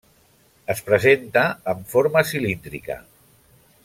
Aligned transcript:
Es 0.73 0.79
presenta 0.87 1.43
amb 1.75 1.85
forma 1.93 2.23
cilíndrica. 2.31 2.97